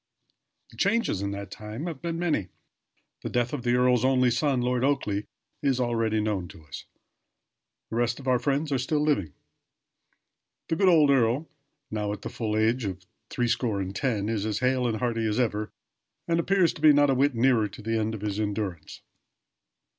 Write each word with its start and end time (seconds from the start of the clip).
The 0.71 0.77
changes 0.77 1.21
in 1.21 1.29
that 1.29 1.51
time 1.51 1.85
have 1.85 2.01
been 2.01 2.17
many. 2.17 2.47
The 3.21 3.29
death 3.29 3.53
of 3.53 3.61
the 3.61 3.75
earl's 3.75 4.03
only 4.03 4.31
son, 4.31 4.59
Lord 4.59 4.83
Oakleigh, 4.83 5.25
is 5.61 5.79
already 5.79 6.19
known 6.19 6.47
to 6.47 6.63
us. 6.65 6.85
The 7.91 7.97
rest 7.97 8.19
of 8.19 8.27
our 8.27 8.39
friends 8.39 8.71
are 8.71 8.79
still 8.79 9.01
living. 9.03 9.33
The 10.69 10.75
good 10.75 10.89
old 10.89 11.11
earl, 11.11 11.47
now 11.91 12.11
at 12.13 12.23
the 12.23 12.29
full 12.29 12.57
age 12.57 12.83
of 12.83 13.05
three 13.29 13.47
score 13.47 13.79
and 13.79 13.95
ten, 13.95 14.27
is 14.27 14.43
as 14.43 14.57
hale 14.57 14.87
and 14.87 14.97
hearty 14.97 15.27
as 15.27 15.39
ever, 15.39 15.69
and 16.27 16.39
appears 16.39 16.73
to 16.73 16.81
be 16.81 16.93
not 16.93 17.11
a 17.11 17.13
whit 17.13 17.35
nearer 17.35 17.67
to 17.67 17.81
the 17.83 17.99
end 17.99 18.15
of 18.15 18.21
his 18.21 18.39
endurance. 18.39 19.01